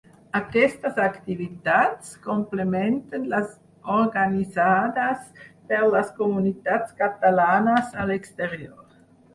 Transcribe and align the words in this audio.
Aquestes 0.37 0.95
activitats 1.07 2.15
complementen 2.23 3.27
les 3.35 3.53
organitzades 3.99 5.29
per 5.73 5.85
les 5.99 6.11
comunitats 6.23 7.01
catalanes 7.05 7.95
a 8.05 8.11
l’exterior. 8.13 8.85